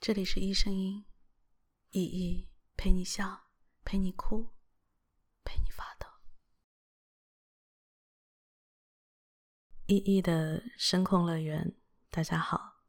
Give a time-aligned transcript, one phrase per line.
[0.00, 1.04] 这里是一声音，
[1.90, 3.50] 依依陪你笑，
[3.84, 4.54] 陪你哭，
[5.44, 6.06] 陪你发抖。
[9.84, 11.76] 依依的声控乐园，
[12.10, 12.80] 大家好。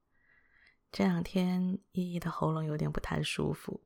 [0.90, 3.86] 这两天依依的喉咙有点不太舒服，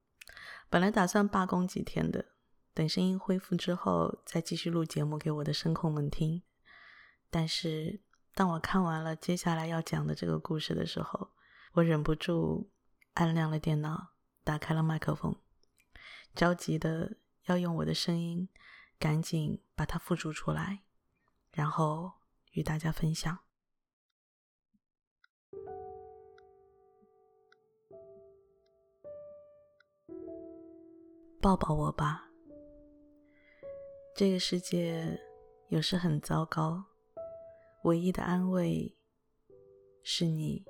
[0.70, 2.36] 本来打算罢工几天的，
[2.76, 6.44] 等声音恢复之后再继续录节目给我的声控们听。
[7.32, 8.04] 但是
[8.36, 11.32] 当我看完了接下来要讲的这个故事的时候，
[11.74, 12.72] 我忍不住。
[13.16, 14.14] 按亮了电脑，
[14.44, 15.36] 打开了麦克风，
[16.34, 18.50] 着急的要用我的声音
[19.00, 20.84] 赶紧把它复述出来，
[21.54, 22.12] 然后
[22.52, 23.40] 与大家分享。
[31.42, 32.30] 抱抱我吧，
[34.14, 35.18] 这个世界
[35.70, 36.84] 有时很糟糕，
[37.84, 38.98] 唯一的安慰
[40.04, 40.66] 是你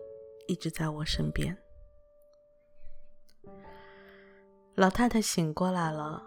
[0.47, 1.64] 一直在我身边。
[4.75, 6.21] 老太太醒过来了，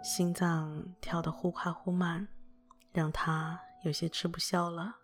[0.00, 2.28] 心脏跳得忽快忽慢，
[2.92, 4.94] 让她有些吃不消了。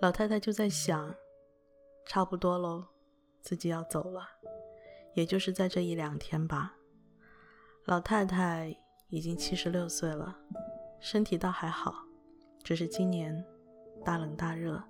[0.00, 1.14] 老太太就在想，
[2.06, 2.84] 差不多喽，
[3.40, 4.26] 自己要走了，
[5.14, 6.74] 也就是在这一两天吧。
[7.84, 8.76] 老太太
[9.08, 10.36] 已经七十六岁了，
[10.98, 11.94] 身体倒还好，
[12.64, 13.44] 只是今年
[14.04, 14.82] 大冷大热，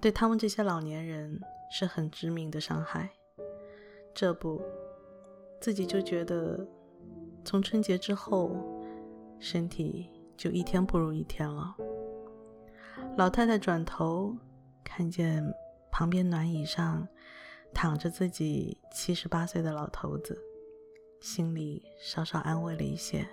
[0.00, 1.40] 对他们这些老年人
[1.72, 3.10] 是很致命的伤害。
[4.14, 4.62] 这不。
[5.64, 6.68] 自己就觉得，
[7.42, 8.54] 从春节之后，
[9.38, 11.74] 身体就一天不如一天了。
[13.16, 14.36] 老太太转头
[14.84, 15.42] 看见
[15.90, 17.08] 旁边暖椅上
[17.72, 20.38] 躺着自己七十八岁的老头子，
[21.22, 23.26] 心里稍稍安慰了一些。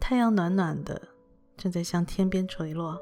[0.00, 1.00] 太阳暖暖的，
[1.56, 2.98] 正在向天边垂落。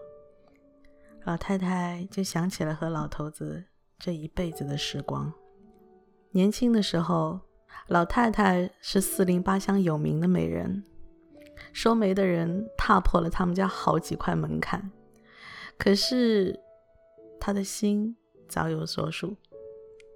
[1.25, 3.65] 老太太就想起了和老头子
[3.99, 5.33] 这一辈子的时光，
[6.33, 7.41] 年轻的时候。
[7.89, 10.85] 老太太是四邻八乡有名的美人，
[11.73, 14.91] 说媒的人踏破了他们家好几块门槛。
[15.77, 16.59] 可是
[17.41, 18.17] 他的心
[18.49, 19.37] 早有所属，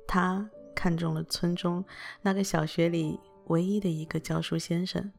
[0.06, 1.84] 他看中了村中
[2.22, 5.12] 那个小学里唯一的一个教书先生。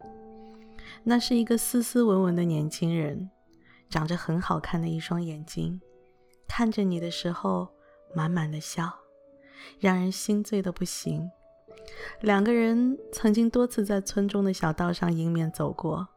[1.03, 3.29] 那是一个斯斯文文的年轻人，
[3.89, 5.81] 长着很好看的一双眼睛，
[6.47, 7.67] 看着你的时候
[8.13, 8.93] 满满的笑，
[9.79, 11.29] 让人心醉的不行。
[12.21, 16.07] 两个人曾经多次在村中的小道上迎面走过，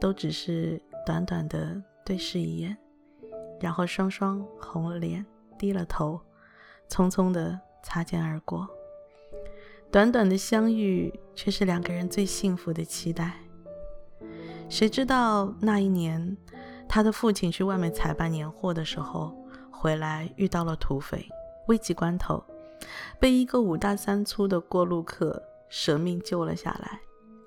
[0.00, 2.76] 都只是短短的对视一眼，
[3.60, 5.24] 然后双双红了脸，
[5.58, 6.20] 低了头，
[6.88, 8.68] 匆匆的擦肩而过。
[9.90, 13.32] 短短的相遇，却是两个人最幸福的期待。
[14.68, 16.36] 谁知道那一年，
[16.86, 19.34] 他的父亲去外面采办年货的时候，
[19.70, 21.26] 回来遇到了土匪，
[21.68, 22.44] 危急关头。
[23.18, 27.00] 被一个五大三粗的过路客舍命救了下来，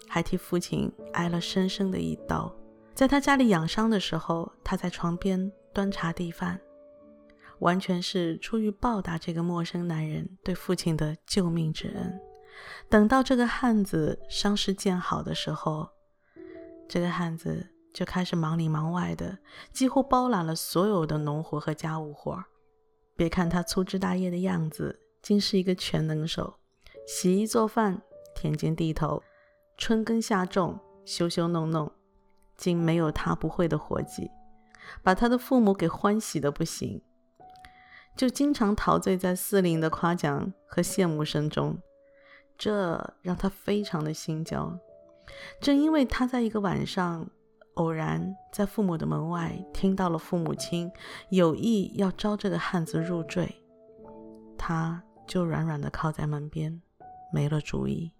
[0.08, 2.54] 还替父亲挨了深深的一刀。
[2.94, 6.60] 在他家里养伤的时候，他在床边端茶递饭，
[7.60, 12.20] 完全是出于报答这个陌生男人对父亲的救命之恩。
[12.90, 15.88] 等到这个汉子伤势见好的时候，
[16.88, 19.38] 这个汉子就开始忙里忙外的，
[19.72, 22.44] 几乎包揽了所有的农活和家务活。
[23.16, 25.00] 别看他粗枝大叶的样子。
[25.22, 26.56] 竟是一个全能手，
[27.08, 28.02] 洗衣做饭、
[28.36, 29.22] 田间地头、
[29.78, 31.92] 春耕夏种、修修弄弄，
[32.58, 34.32] 竟没有他不会的活计，
[35.04, 37.02] 把他的父母给欢喜的不行，
[38.18, 41.78] 就经常陶醉在四邻的夸奖和羡慕声中，
[42.58, 44.76] 这让他非常的心焦。
[45.60, 47.30] 正因为他在一个晚上
[47.76, 50.92] 偶然在父母的门外听到了父母亲
[51.30, 53.64] 有意要招这个汉子入赘，
[54.58, 55.04] 他。
[55.32, 56.82] 就软软地靠在门边，
[57.32, 58.12] 没了主意。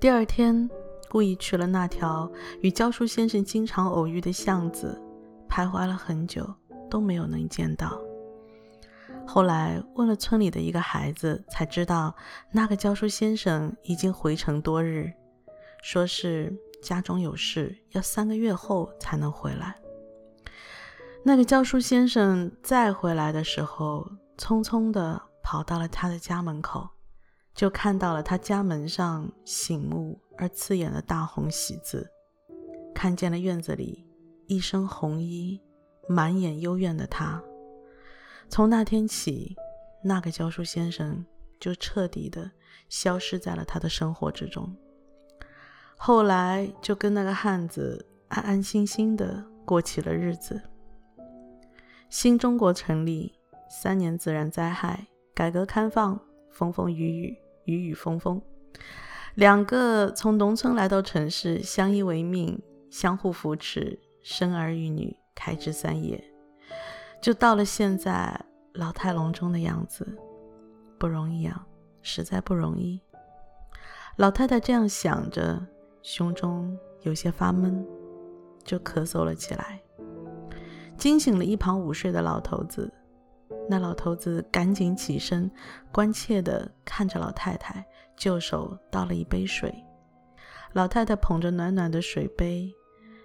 [0.00, 0.70] 第二天，
[1.10, 4.98] 故意去了那条与教书先生经常偶遇的巷子，
[5.46, 6.54] 徘徊了很久，
[6.88, 8.00] 都没有能见到。
[9.26, 12.16] 后来问了村里的一个孩子，才知道
[12.50, 15.12] 那个教书先生已经回城多日，
[15.82, 16.50] 说是
[16.82, 19.76] 家中有事，要三个月后才能回来。
[21.22, 25.20] 那个教书先生再回来的时候，匆匆的。
[25.54, 26.88] 跑到了他的家门口，
[27.54, 32.10] 就看到了他家门上醒目而刺眼的大红喜字，
[32.92, 34.04] 看见了院子里
[34.48, 35.62] 一身红衣、
[36.08, 37.40] 满眼幽怨的他。
[38.48, 39.54] 从那天起，
[40.02, 41.24] 那个教书先生
[41.60, 42.50] 就彻底的
[42.88, 44.76] 消失在了他的生活之中。
[45.96, 50.60] 后来就跟那个汉子安安心心的过起了日子。
[52.10, 53.32] 新中国成立，
[53.70, 55.06] 三年自然灾害。
[55.34, 58.40] 改革开放，风风雨雨，雨雨风风。
[59.34, 66.22] 两个从农村来到城市，相依为命，相互扶持，生儿育女，开枝散叶，
[67.20, 68.40] 就到了现在
[68.74, 70.06] 老态龙钟的样子，
[70.98, 71.66] 不容易啊，
[72.00, 73.00] 实在不容易。
[74.16, 75.60] 老太太这样想着，
[76.00, 77.84] 胸中有些发闷，
[78.62, 79.80] 就咳嗽了起来。
[80.96, 82.88] 惊醒了一旁午睡的老头子，
[83.68, 85.50] 那老头子赶紧起身，
[85.92, 87.84] 关切地看着老太太，
[88.16, 89.74] 就手倒了一杯水。
[90.72, 92.74] 老太太捧着暖暖的水杯，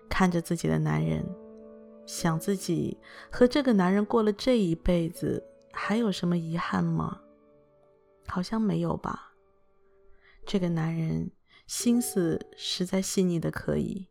[0.09, 1.25] 看着自己的男人，
[2.05, 2.97] 想自己
[3.31, 7.19] 和这个男人过了这一辈子，还有什么遗憾吗？
[8.27, 9.33] 好像没有吧。
[10.45, 11.31] 这个男人
[11.67, 14.07] 心思实在细腻的可以，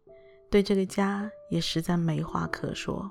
[0.51, 3.11] 对这个家也实在没话可说。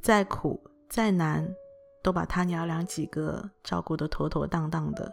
[0.00, 1.54] 再苦再难，
[2.02, 5.12] 都把他娘俩几个照顾得妥妥当当的。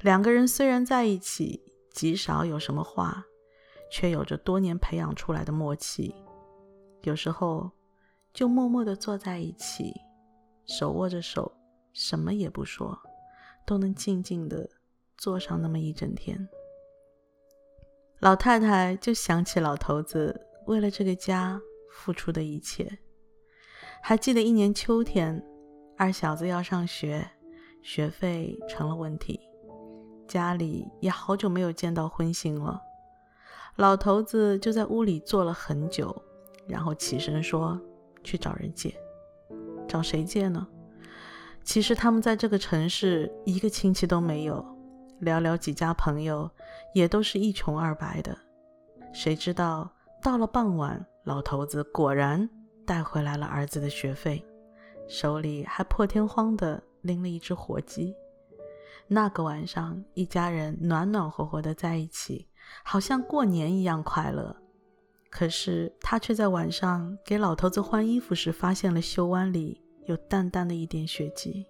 [0.00, 1.62] 两个人虽然在一起
[1.92, 3.24] 极少有什么话，
[3.90, 6.14] 却有着多年培养出来的默契。
[7.02, 7.70] 有时候
[8.32, 9.92] 就默默地坐在一起，
[10.66, 11.52] 手握着手，
[11.92, 12.98] 什么也不说，
[13.66, 14.68] 都能静静地
[15.18, 16.48] 坐上那么一整天。
[18.20, 21.60] 老太太就想起老头子为了这个家
[21.92, 22.98] 付出的一切。
[24.06, 25.42] 还记得一年秋天，
[25.96, 27.26] 二小子要上学，
[27.80, 29.40] 学费成了问题，
[30.28, 32.78] 家里也好久没有见到荤腥了。
[33.76, 36.14] 老头子就在屋里坐了很久，
[36.68, 37.80] 然后起身说
[38.22, 38.94] ：“去找人借。”
[39.88, 40.68] 找谁借呢？
[41.62, 44.62] 其实他们在这个城市一个亲戚都没有，
[45.22, 46.50] 寥寥几家朋友
[46.92, 48.36] 也都是一穷二白的。
[49.14, 49.90] 谁知道
[50.22, 52.46] 到了傍晚，老头子果然。
[52.86, 54.44] 带回来了儿子的学费，
[55.08, 58.14] 手里还破天荒地拎了一只火鸡。
[59.06, 62.48] 那个晚上，一家人暖暖和和的在一起，
[62.82, 64.56] 好像过年一样快乐。
[65.30, 71.66] 可是他却在晚上给老头子换衣服时，发现了袖弯里有淡淡的一点血迹，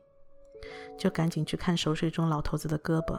[0.99, 3.19] 就赶紧去看熟睡中老头子的胳膊，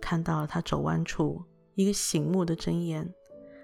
[0.00, 1.44] 看到了他肘弯处
[1.74, 3.12] 一个醒目的针眼，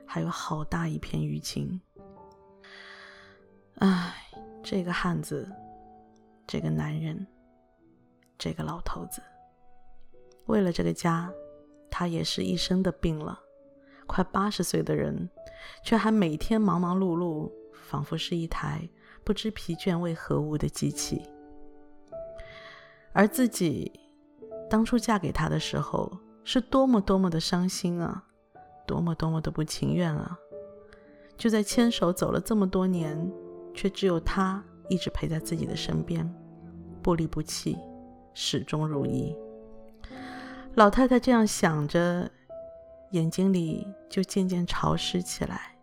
[0.06, 1.80] 还有好大一片淤青。
[3.78, 4.14] 唉，
[4.62, 5.50] 这个汉子，
[6.46, 7.26] 这个男人，
[8.38, 9.20] 这个老头子，
[10.46, 11.32] 为了这个家，
[11.90, 13.40] 他也是一生的病了。
[14.06, 15.28] 快八十岁的人，
[15.82, 18.88] 却还每天忙忙碌碌，仿佛是一台
[19.24, 21.28] 不知疲倦为何物的机器。
[23.12, 23.90] 而自己
[24.70, 28.24] 当初嫁给他的时候，是多么多么的伤心啊，
[28.86, 30.38] 多么多么的不情愿啊！
[31.36, 33.32] 就在牵手走了这么多年。
[33.74, 36.26] 却只有他一直陪在自己的身边，
[37.02, 37.76] 不离不弃，
[38.32, 39.36] 始终如一。
[40.74, 42.30] 老太太这样想着，
[43.10, 45.76] 眼睛里就渐渐潮湿起来，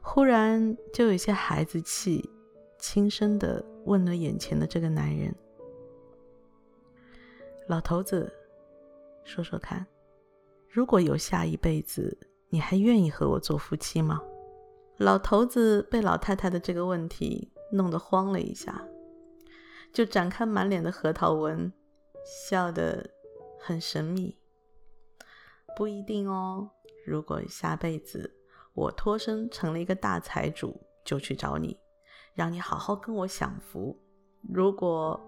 [0.00, 2.30] 忽然就有些孩子气，
[2.78, 5.34] 轻声的问了眼前的这个男人
[7.68, 8.32] ：“老头子，
[9.24, 9.86] 说说看，
[10.68, 12.16] 如果有下一辈子，
[12.48, 14.20] 你还愿意和我做夫妻吗？”
[14.98, 18.86] 老头子被老太太的这个问题弄得慌了一下，
[19.92, 21.72] 就展开满脸的核桃纹，
[22.24, 23.10] 笑得
[23.58, 24.38] 很神秘。
[25.74, 26.70] 不一定哦，
[27.06, 28.36] 如果下辈子
[28.74, 31.78] 我脱身成了一个大财主，就去找你，
[32.34, 33.98] 让你好好跟我享福。
[34.52, 35.18] 如果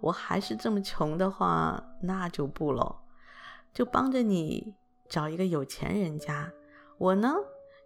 [0.00, 3.02] 我还是这么穷的话，那就不了，
[3.72, 4.74] 就帮着你
[5.08, 6.52] 找一个有钱人家。
[6.98, 7.34] 我呢，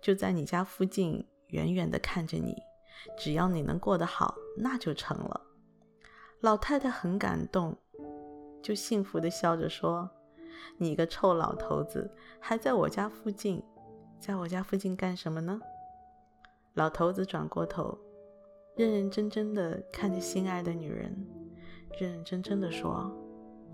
[0.01, 2.55] 就在你家附近，远远地看着你，
[3.17, 5.41] 只要你能过得好，那就成了。
[6.41, 7.77] 老太太很感动，
[8.63, 10.09] 就幸福地笑着说
[10.79, 13.63] ：“你个臭老头子，还在我家附近，
[14.21, 15.61] 在我家附近干什么呢？”
[16.75, 17.99] 老头子转过头，
[18.77, 21.27] 认认真真地看着心爱的女人，
[21.99, 23.11] 认认真真的说：“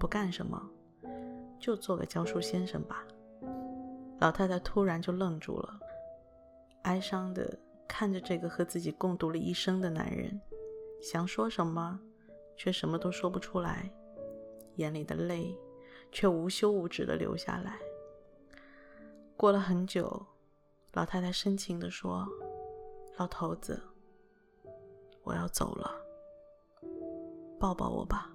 [0.01, 0.59] 不干什么，
[1.59, 3.05] 就做个教书先生吧。”
[4.21, 5.81] 老太太突然就愣住了。
[6.85, 10.41] 哀伤的看着这个和自己共度了一生的男人，
[11.03, 12.01] 想说什么，
[12.57, 13.91] 却什么都说不出来，
[14.77, 15.55] 眼里的泪
[16.13, 17.79] 却无休无止的流下来。
[19.37, 20.27] 过了很久，
[20.93, 22.27] 老太太深情的说
[23.19, 23.83] ：“老头子，
[25.23, 25.91] 我要走了，
[27.59, 28.31] 抱抱我吧。”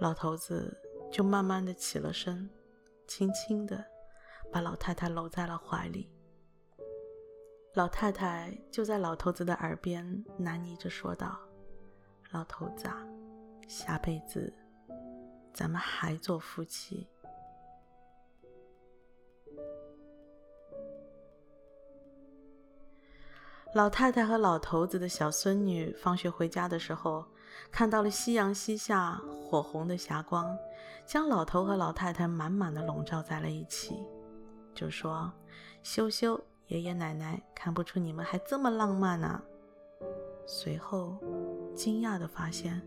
[0.00, 0.76] 老头子
[1.10, 2.48] 就慢慢的起了身，
[3.06, 3.91] 轻轻的。
[4.52, 6.10] 把老太太搂在了怀里，
[7.74, 10.04] 老太太就在老头子的耳边
[10.38, 11.38] 喃喃着说道
[12.32, 13.02] ：“老头子啊，
[13.66, 14.52] 下辈子
[15.54, 17.08] 咱们还做夫妻。
[23.74, 27.24] 老太太和老头子的小孙女放学回家的时候，
[27.70, 30.54] 看到了夕阳西下火红的霞光，
[31.06, 33.96] 将老头和老太太满满的笼罩在了一起，
[34.74, 35.32] 就说
[35.82, 39.42] ：“羞羞，爷爷奶奶看不出你们还这么浪漫呢、”
[40.46, 41.18] 随后，
[41.74, 42.80] 惊讶地发现，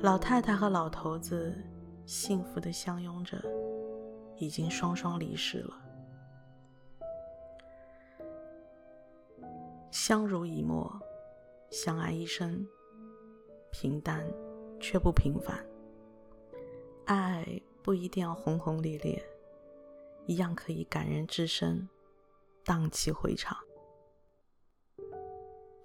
[0.00, 1.54] 老太太和老头子
[2.06, 3.42] 幸福地相拥着，
[4.36, 5.80] 已经双双离世了。
[9.90, 10.90] 相濡以沫，
[11.70, 12.66] 相爱一生，
[13.70, 14.26] 平淡
[14.80, 15.56] 却不平凡。
[17.04, 19.22] 爱不一定要轰轰烈烈，
[20.26, 21.88] 一样可以感人至深，
[22.64, 23.56] 荡气回肠。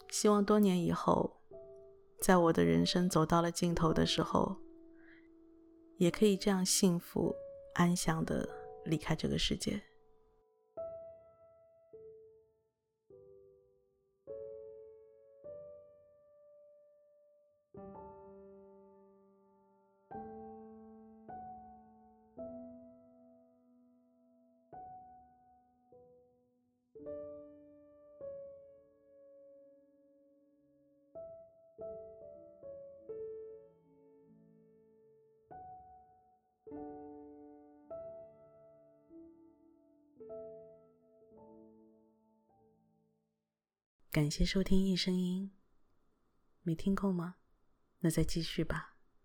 [0.09, 1.39] 希望多年以后，
[2.21, 4.55] 在我的人生走到了尽头的时候，
[5.97, 7.35] 也可以这样幸福
[7.75, 8.47] 安详的
[8.85, 9.81] 离开这个世界。
[44.11, 45.51] 感谢收听《一声音》，
[46.63, 47.35] 没听够吗？
[47.99, 48.88] 那再继续吧。